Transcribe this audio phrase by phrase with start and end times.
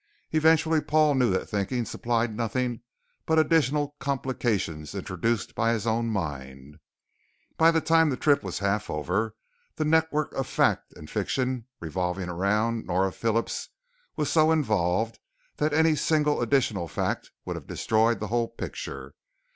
[0.31, 2.81] Eventually Paul knew that thinking supplied nothing
[3.27, 6.77] but additional complications introduced by his own mind.
[7.55, 9.35] By the time the trip was half over,
[9.75, 13.69] the network of fact and fiction revolving around Nora Phillips
[14.15, 15.19] was so involved
[15.57, 19.13] that any single additional fact would have destroyed the whole picture.